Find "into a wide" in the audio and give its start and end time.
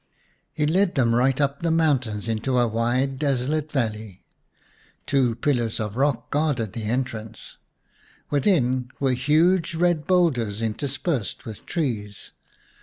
2.27-3.19